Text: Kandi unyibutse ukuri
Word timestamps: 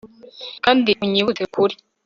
Kandi 0.63 0.91
unyibutse 1.03 1.41
ukuri 1.47 1.75